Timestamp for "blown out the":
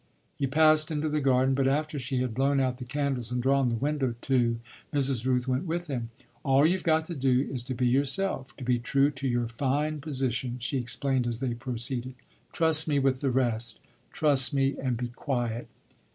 2.33-2.85